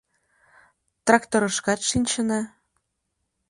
Тракторышкат 1.05 1.79
шинчына. 1.89 2.41